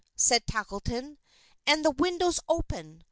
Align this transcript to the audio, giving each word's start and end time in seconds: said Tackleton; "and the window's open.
said 0.15 0.47
Tackleton; 0.47 1.19
"and 1.67 1.85
the 1.85 1.91
window's 1.91 2.39
open. 2.49 2.99